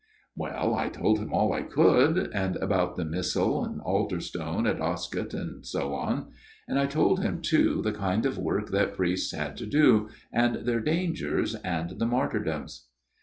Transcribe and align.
"Well, 0.35 0.73
I 0.73 0.89
told 0.89 1.19
him 1.19 1.31
all 1.31 1.53
I 1.53 1.61
could, 1.61 2.17
and 2.33 2.55
about 2.55 2.95
the 2.95 3.05
missal 3.05 3.63
and 3.63 3.79
altar 3.81 4.19
stone 4.19 4.65
at 4.65 4.81
Oscott, 4.81 5.31
and 5.35 5.63
so 5.63 5.93
on; 5.93 6.31
and 6.67 6.79
I 6.79 6.87
told 6.87 7.19
him, 7.19 7.39
too, 7.39 7.83
the 7.83 7.91
kind 7.93 8.25
of 8.25 8.35
work 8.39 8.71
that 8.71 8.95
priests 8.95 9.31
had 9.31 9.55
to 9.57 9.67
do, 9.67 10.09
and 10.33 10.65
their 10.65 10.79
dangers, 10.81 11.53
and 11.53 11.99
the 11.99 12.07
martyrdoms. 12.07 12.87